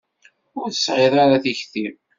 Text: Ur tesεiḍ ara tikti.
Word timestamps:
Ur 0.59 0.67
tesεiḍ 0.71 1.13
ara 1.23 1.43
tikti. 1.43 1.87